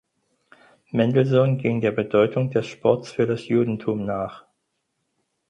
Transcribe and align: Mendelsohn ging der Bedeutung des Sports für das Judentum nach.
Mendelsohn 0.93 1.59
ging 1.59 1.79
der 1.79 1.91
Bedeutung 1.91 2.49
des 2.49 2.65
Sports 2.65 3.11
für 3.11 3.27
das 3.27 3.47
Judentum 3.47 4.03
nach. 4.03 4.47